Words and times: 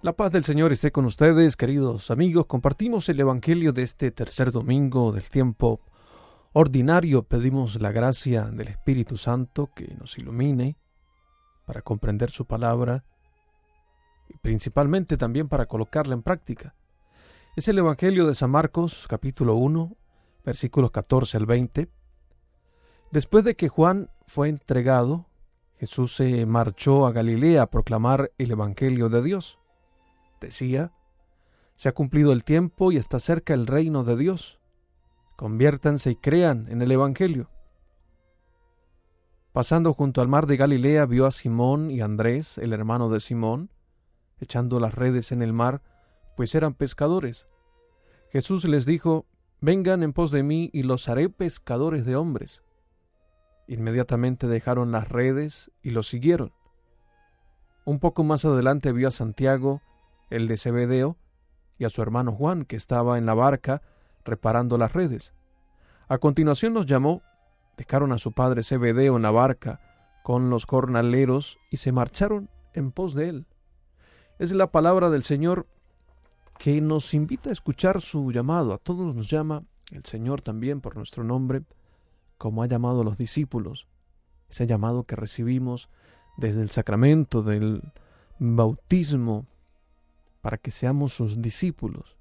La 0.00 0.12
paz 0.12 0.30
del 0.30 0.44
Señor 0.44 0.70
esté 0.70 0.92
con 0.92 1.06
ustedes, 1.06 1.56
queridos 1.56 2.12
amigos. 2.12 2.46
Compartimos 2.46 3.08
el 3.08 3.18
Evangelio 3.18 3.72
de 3.72 3.82
este 3.82 4.12
tercer 4.12 4.52
domingo 4.52 5.10
del 5.10 5.28
tiempo 5.28 5.80
ordinario. 6.52 7.24
Pedimos 7.24 7.80
la 7.80 7.90
gracia 7.90 8.44
del 8.44 8.68
Espíritu 8.68 9.16
Santo 9.16 9.70
que 9.74 9.96
nos 9.98 10.16
ilumine 10.16 10.76
para 11.66 11.82
comprender 11.82 12.30
su 12.30 12.44
palabra 12.44 13.04
y 14.28 14.36
principalmente 14.38 15.16
también 15.16 15.48
para 15.48 15.66
colocarla 15.66 16.14
en 16.14 16.22
práctica. 16.22 16.76
Es 17.56 17.66
el 17.66 17.78
Evangelio 17.78 18.24
de 18.28 18.36
San 18.36 18.52
Marcos, 18.52 19.06
capítulo 19.08 19.56
1, 19.56 19.96
versículos 20.44 20.92
14 20.92 21.38
al 21.38 21.46
20. 21.46 21.88
Después 23.10 23.42
de 23.42 23.56
que 23.56 23.68
Juan 23.68 24.12
fue 24.28 24.48
entregado, 24.48 25.26
Jesús 25.80 26.14
se 26.14 26.46
marchó 26.46 27.04
a 27.04 27.10
Galilea 27.10 27.62
a 27.62 27.70
proclamar 27.70 28.30
el 28.38 28.52
Evangelio 28.52 29.08
de 29.08 29.24
Dios. 29.24 29.58
Decía, 30.40 30.92
se 31.74 31.88
ha 31.88 31.92
cumplido 31.92 32.32
el 32.32 32.44
tiempo 32.44 32.92
y 32.92 32.96
está 32.96 33.18
cerca 33.18 33.54
el 33.54 33.66
reino 33.66 34.04
de 34.04 34.16
Dios. 34.16 34.60
Conviértanse 35.36 36.10
y 36.10 36.16
crean 36.16 36.66
en 36.68 36.82
el 36.82 36.90
Evangelio. 36.90 37.50
Pasando 39.52 39.94
junto 39.94 40.20
al 40.20 40.28
mar 40.28 40.46
de 40.46 40.56
Galilea 40.56 41.06
vio 41.06 41.26
a 41.26 41.30
Simón 41.30 41.90
y 41.90 42.00
Andrés, 42.00 42.58
el 42.58 42.72
hermano 42.72 43.08
de 43.08 43.20
Simón, 43.20 43.70
echando 44.40 44.80
las 44.80 44.94
redes 44.94 45.32
en 45.32 45.42
el 45.42 45.52
mar, 45.52 45.82
pues 46.36 46.54
eran 46.54 46.74
pescadores. 46.74 47.46
Jesús 48.30 48.64
les 48.64 48.86
dijo, 48.86 49.26
Vengan 49.60 50.04
en 50.04 50.12
pos 50.12 50.30
de 50.30 50.44
mí 50.44 50.70
y 50.72 50.84
los 50.84 51.08
haré 51.08 51.28
pescadores 51.28 52.04
de 52.04 52.14
hombres. 52.14 52.62
Inmediatamente 53.66 54.46
dejaron 54.46 54.92
las 54.92 55.08
redes 55.08 55.72
y 55.82 55.90
los 55.90 56.06
siguieron. 56.06 56.52
Un 57.84 57.98
poco 57.98 58.22
más 58.22 58.44
adelante 58.44 58.92
vio 58.92 59.08
a 59.08 59.10
Santiago, 59.10 59.82
el 60.30 60.48
de 60.48 60.56
Zebedeo, 60.56 61.16
y 61.78 61.84
a 61.84 61.90
su 61.90 62.02
hermano 62.02 62.32
Juan, 62.32 62.64
que 62.64 62.76
estaba 62.76 63.18
en 63.18 63.26
la 63.26 63.34
barca 63.34 63.82
reparando 64.24 64.78
las 64.78 64.92
redes. 64.92 65.32
A 66.08 66.18
continuación 66.18 66.74
los 66.74 66.86
llamó, 66.86 67.22
dejaron 67.76 68.12
a 68.12 68.18
su 68.18 68.32
padre 68.32 68.62
Zebedeo 68.62 69.16
en 69.16 69.22
la 69.22 69.30
barca 69.30 69.80
con 70.22 70.50
los 70.50 70.66
jornaleros 70.66 71.58
y 71.70 71.78
se 71.78 71.92
marcharon 71.92 72.50
en 72.74 72.92
pos 72.92 73.14
de 73.14 73.28
él. 73.28 73.46
Es 74.38 74.52
la 74.52 74.70
palabra 74.70 75.10
del 75.10 75.22
Señor 75.22 75.66
que 76.58 76.80
nos 76.80 77.14
invita 77.14 77.50
a 77.50 77.52
escuchar 77.52 78.00
su 78.00 78.30
llamado. 78.32 78.72
A 78.72 78.78
todos 78.78 79.14
nos 79.14 79.30
llama 79.30 79.62
el 79.92 80.04
Señor 80.04 80.42
también 80.42 80.80
por 80.80 80.96
nuestro 80.96 81.24
nombre, 81.24 81.62
como 82.36 82.62
ha 82.62 82.66
llamado 82.66 83.00
a 83.00 83.04
los 83.04 83.16
discípulos. 83.16 83.86
Ese 84.48 84.66
llamado 84.66 85.04
que 85.04 85.16
recibimos 85.16 85.88
desde 86.36 86.62
el 86.62 86.70
sacramento 86.70 87.42
del 87.42 87.92
bautismo 88.38 89.46
para 90.40 90.58
que 90.58 90.70
seamos 90.70 91.12
sus 91.12 91.40
discípulos. 91.40 92.16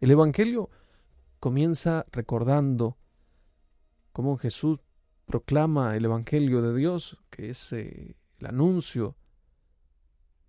El 0.00 0.10
Evangelio 0.10 0.70
comienza 1.40 2.06
recordando 2.12 2.96
cómo 4.12 4.36
Jesús 4.36 4.80
proclama 5.26 5.96
el 5.96 6.04
Evangelio 6.04 6.62
de 6.62 6.76
Dios, 6.76 7.18
que 7.30 7.50
es 7.50 7.72
eh, 7.72 8.14
el 8.38 8.46
anuncio 8.46 9.16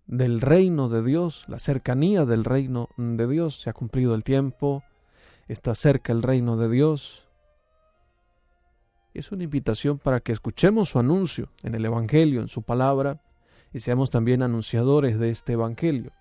del 0.06 0.40
reino 0.40 0.88
de 0.88 1.04
Dios, 1.04 1.44
la 1.46 1.58
cercanía 1.58 2.24
del 2.24 2.44
reino 2.44 2.88
de 2.96 3.28
Dios. 3.28 3.60
Se 3.60 3.70
ha 3.70 3.72
cumplido 3.72 4.14
el 4.14 4.24
tiempo, 4.24 4.82
está 5.46 5.74
cerca 5.74 6.12
el 6.12 6.22
reino 6.22 6.56
de 6.56 6.68
Dios. 6.68 7.28
Es 9.14 9.32
una 9.32 9.44
invitación 9.44 9.98
para 9.98 10.20
que 10.20 10.32
escuchemos 10.32 10.88
su 10.90 10.98
anuncio 10.98 11.50
en 11.62 11.74
el 11.74 11.84
Evangelio, 11.84 12.40
en 12.40 12.48
su 12.48 12.62
palabra, 12.62 13.20
y 13.72 13.80
seamos 13.80 14.10
también 14.10 14.42
anunciadores 14.42 15.18
de 15.18 15.30
este 15.30 15.52
Evangelio. 15.52 16.12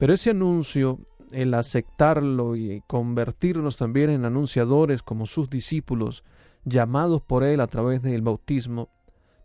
Pero 0.00 0.14
ese 0.14 0.30
anuncio, 0.30 0.98
el 1.30 1.52
aceptarlo 1.52 2.56
y 2.56 2.82
convertirnos 2.86 3.76
también 3.76 4.08
en 4.08 4.24
anunciadores 4.24 5.02
como 5.02 5.26
sus 5.26 5.50
discípulos, 5.50 6.24
llamados 6.64 7.20
por 7.20 7.44
Él 7.44 7.60
a 7.60 7.66
través 7.66 8.00
del 8.00 8.22
bautismo, 8.22 8.88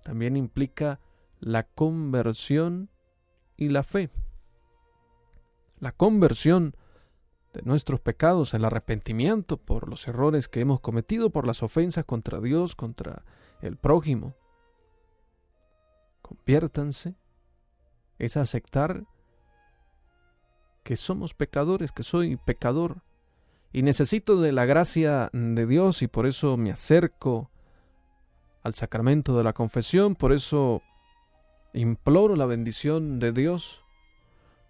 también 0.05 0.37
implica 0.37 1.01
la 1.41 1.63
conversión 1.63 2.89
y 3.57 3.67
la 3.67 3.83
fe. 3.83 4.09
La 5.81 5.91
conversión 5.91 6.77
de 7.53 7.61
nuestros 7.63 7.99
pecados, 7.99 8.53
el 8.53 8.63
arrepentimiento 8.63 9.57
por 9.57 9.89
los 9.89 10.07
errores 10.07 10.47
que 10.47 10.61
hemos 10.61 10.79
cometido, 10.79 11.31
por 11.31 11.45
las 11.45 11.63
ofensas 11.63 12.05
contra 12.05 12.39
Dios, 12.39 12.77
contra 12.77 13.25
el 13.59 13.75
prójimo. 13.75 14.37
Conviértanse, 16.21 17.17
es 18.19 18.37
aceptar 18.37 19.03
que 20.85 20.97
somos 20.97 21.33
pecadores, 21.33 21.91
que 21.91 22.03
soy 22.03 22.37
pecador 22.37 23.01
y 23.73 23.81
necesito 23.81 24.39
de 24.39 24.51
la 24.51 24.65
gracia 24.65 25.31
de 25.33 25.65
Dios 25.65 26.03
y 26.03 26.07
por 26.07 26.27
eso 26.27 26.57
me 26.57 26.71
acerco 26.71 27.49
al 28.61 28.75
sacramento 28.75 29.35
de 29.35 29.43
la 29.43 29.53
confesión, 29.53 30.13
por 30.13 30.31
eso 30.31 30.83
imploro 31.73 32.35
la 32.35 32.45
bendición 32.45 33.17
de 33.17 33.31
Dios, 33.31 33.83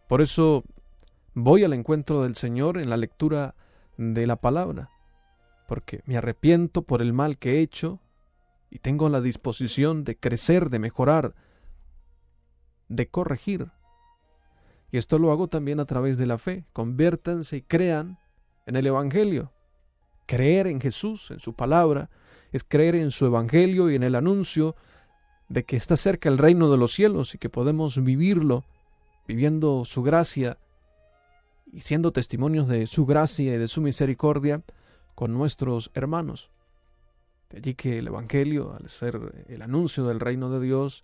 por 0.07 0.21
eso 0.21 0.63
voy 1.33 1.65
al 1.65 1.73
encuentro 1.73 2.23
del 2.23 2.35
Señor 2.35 2.77
en 2.77 2.89
la 2.89 2.95
lectura 2.95 3.53
de 3.97 4.25
la 4.25 4.37
palabra, 4.37 4.89
porque 5.67 6.01
me 6.05 6.15
arrepiento 6.15 6.83
por 6.83 7.01
el 7.01 7.11
mal 7.11 7.37
que 7.37 7.55
he 7.55 7.59
hecho 7.59 7.99
y 8.69 8.79
tengo 8.79 9.09
la 9.09 9.19
disposición 9.19 10.05
de 10.05 10.15
crecer, 10.15 10.69
de 10.69 10.79
mejorar, 10.79 11.35
de 12.87 13.09
corregir. 13.09 13.74
Y 14.95 14.97
esto 14.97 15.19
lo 15.19 15.33
hago 15.33 15.49
también 15.49 15.81
a 15.81 15.85
través 15.85 16.17
de 16.17 16.25
la 16.25 16.37
fe. 16.37 16.63
Conviértanse 16.71 17.57
y 17.57 17.61
crean 17.61 18.17
en 18.65 18.77
el 18.77 18.87
Evangelio. 18.87 19.51
Creer 20.25 20.67
en 20.67 20.79
Jesús, 20.79 21.31
en 21.31 21.41
su 21.41 21.53
palabra, 21.53 22.09
es 22.53 22.63
creer 22.63 22.95
en 22.95 23.11
su 23.11 23.25
Evangelio 23.25 23.91
y 23.91 23.95
en 23.95 24.03
el 24.03 24.15
anuncio 24.15 24.77
de 25.49 25.65
que 25.65 25.75
está 25.75 25.97
cerca 25.97 26.29
el 26.29 26.37
reino 26.37 26.71
de 26.71 26.77
los 26.77 26.93
cielos 26.93 27.35
y 27.35 27.37
que 27.37 27.49
podemos 27.49 28.01
vivirlo, 28.01 28.63
viviendo 29.27 29.83
su 29.83 30.01
gracia 30.01 30.59
y 31.73 31.81
siendo 31.81 32.13
testimonios 32.13 32.69
de 32.69 32.87
su 32.87 33.05
gracia 33.05 33.53
y 33.53 33.57
de 33.57 33.67
su 33.67 33.81
misericordia 33.81 34.61
con 35.13 35.33
nuestros 35.33 35.91
hermanos. 35.93 36.51
De 37.49 37.57
allí 37.57 37.75
que 37.75 37.97
el 37.97 38.07
Evangelio, 38.07 38.73
al 38.79 38.87
ser 38.87 39.45
el 39.49 39.61
anuncio 39.61 40.05
del 40.05 40.21
reino 40.21 40.49
de 40.49 40.61
Dios, 40.61 41.03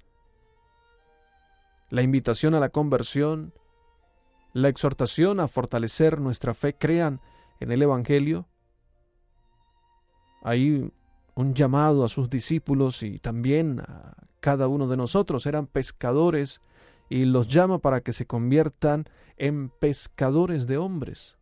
la 1.89 2.03
invitación 2.03 2.55
a 2.55 2.61
la 2.61 2.69
conversión, 2.69 3.53
la 4.53 4.69
exhortación 4.69 5.39
a 5.39 5.47
fortalecer 5.47 6.19
nuestra 6.19 6.53
fe, 6.53 6.75
crean 6.75 7.21
en 7.59 7.71
el 7.71 7.81
Evangelio. 7.81 8.47
Hay 10.43 10.91
un 11.35 11.53
llamado 11.53 12.03
a 12.03 12.09
sus 12.09 12.29
discípulos 12.29 13.03
y 13.03 13.19
también 13.19 13.79
a 13.81 14.15
cada 14.39 14.67
uno 14.67 14.87
de 14.87 14.97
nosotros. 14.97 15.45
Eran 15.45 15.67
pescadores 15.67 16.61
y 17.09 17.25
los 17.25 17.47
llama 17.47 17.79
para 17.79 18.01
que 18.01 18.13
se 18.13 18.25
conviertan 18.25 19.05
en 19.37 19.69
pescadores 19.69 20.67
de 20.67 20.77
hombres, 20.77 21.37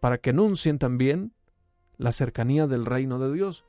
para 0.00 0.18
que 0.18 0.30
anuncien 0.30 0.78
también 0.78 1.32
la 1.96 2.12
cercanía 2.12 2.66
del 2.66 2.86
reino 2.86 3.18
de 3.18 3.32
Dios, 3.32 3.64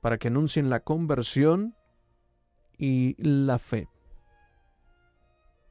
para 0.00 0.18
que 0.18 0.28
anuncien 0.28 0.70
la 0.70 0.80
conversión 0.80 1.74
y 2.78 3.14
la 3.18 3.58
fe. 3.58 3.88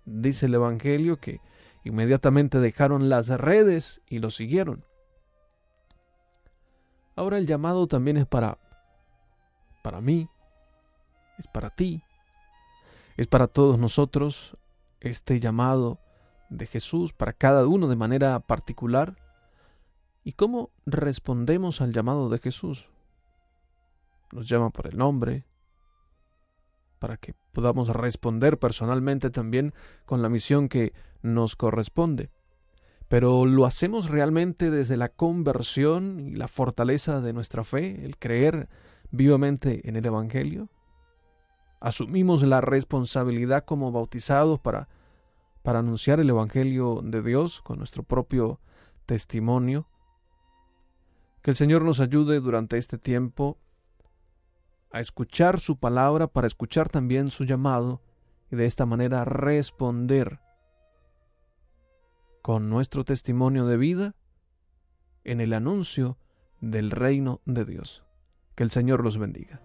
Dice 0.06 0.48
el 0.48 0.54
Evangelio 0.56 1.18
que 1.18 1.40
Inmediatamente 1.86 2.60
dejaron 2.60 3.10
las 3.10 3.30
redes 3.30 4.02
y 4.08 4.18
lo 4.18 4.32
siguieron. 4.32 4.84
Ahora 7.16 7.38
el 7.38 7.46
llamado 7.46 7.88
también 7.88 8.18
es 8.18 8.26
para 8.26 8.58
para 9.84 10.02
mí, 10.02 10.28
es 11.38 11.48
para 11.48 11.70
ti, 11.70 12.04
es 13.18 13.28
para 13.28 13.46
todos 13.46 13.78
nosotros 13.78 14.58
este 15.00 15.40
llamado 15.40 16.00
de 16.50 16.66
Jesús 16.66 17.14
para 17.14 17.34
cada 17.34 17.68
uno 17.68 17.88
de 17.88 17.96
manera 17.96 18.40
particular. 18.40 19.16
¿Y 20.24 20.34
cómo 20.34 20.72
respondemos 20.88 21.82
al 21.82 21.94
llamado 21.94 22.30
de 22.30 22.40
Jesús? 22.40 22.90
Nos 24.32 24.50
llama 24.50 24.72
por 24.72 24.88
el 24.88 24.98
nombre, 24.98 25.46
para 26.98 27.18
que 27.18 27.36
podamos 27.52 27.90
responder 27.90 28.58
personalmente 28.58 29.30
también 29.30 29.76
con 30.08 30.24
la 30.24 30.30
misión 30.30 30.68
que 30.68 30.94
nos 31.26 31.56
corresponde. 31.56 32.30
Pero 33.08 33.46
¿lo 33.46 33.66
hacemos 33.66 34.10
realmente 34.10 34.72
desde 34.72 34.98
la 34.98 35.10
conversión 35.10 36.20
y 36.20 36.36
la 36.36 36.48
fortaleza 36.48 37.22
de 37.22 37.34
nuestra 37.34 37.64
fe, 37.64 38.04
el 38.04 38.18
creer 38.18 38.70
vivamente 39.12 39.88
en 39.88 39.96
el 39.96 40.06
Evangelio? 40.06 40.70
¿Asumimos 41.80 42.42
la 42.42 42.62
responsabilidad 42.62 43.66
como 43.66 43.92
bautizados 43.92 44.60
para, 44.60 44.88
para 45.62 45.80
anunciar 45.80 46.20
el 46.20 46.30
Evangelio 46.30 47.02
de 47.04 47.22
Dios 47.22 47.62
con 47.62 47.78
nuestro 47.78 48.04
propio 48.04 48.60
testimonio? 49.06 49.88
Que 51.42 51.52
el 51.52 51.58
Señor 51.58 51.84
nos 51.84 52.00
ayude 52.00 52.40
durante 52.40 52.78
este 52.78 52.98
tiempo 52.98 53.60
a 54.92 55.00
escuchar 55.00 55.60
su 55.60 55.78
palabra 55.78 56.28
para 56.28 56.48
escuchar 56.48 56.90
también 56.90 57.30
su 57.30 57.44
llamado 57.44 58.02
y 58.50 58.56
de 58.56 58.66
esta 58.66 58.86
manera 58.86 59.26
responder 59.26 60.40
con 62.46 62.70
nuestro 62.70 63.06
testimonio 63.06 63.66
de 63.66 63.76
vida 63.76 64.14
en 65.24 65.42
el 65.42 65.52
anuncio 65.52 66.20
del 66.62 66.92
reino 66.92 67.42
de 67.46 67.66
Dios. 67.66 68.04
Que 68.54 68.62
el 68.62 68.70
Señor 68.70 69.04
los 69.04 69.18
bendiga. 69.18 69.64